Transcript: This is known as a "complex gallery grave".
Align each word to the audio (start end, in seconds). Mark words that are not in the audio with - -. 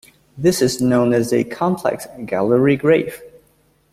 This 0.35 0.63
is 0.63 0.81
known 0.81 1.13
as 1.13 1.31
a 1.31 1.43
"complex 1.43 2.07
gallery 2.25 2.75
grave". 2.75 3.21